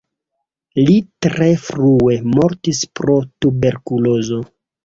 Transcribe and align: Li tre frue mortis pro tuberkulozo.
Li 0.85 0.95
tre 1.25 1.49
frue 1.67 2.17
mortis 2.39 2.81
pro 3.01 3.19
tuberkulozo. 3.45 4.43